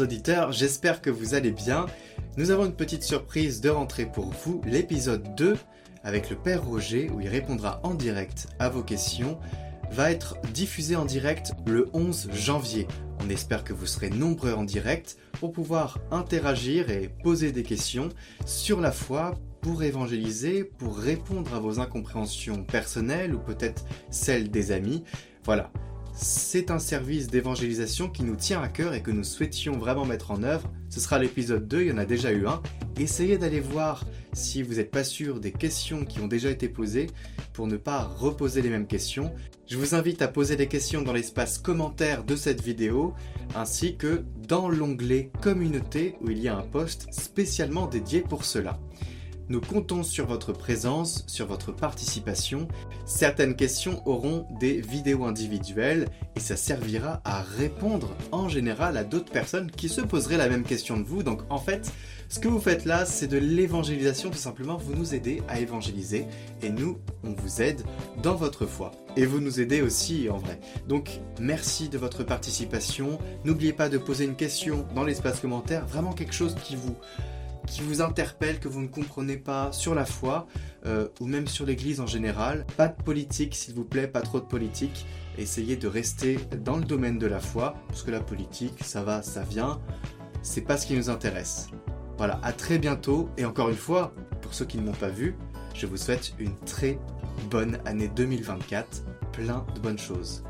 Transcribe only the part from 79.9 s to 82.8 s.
la foi euh, ou même sur l'Église en général.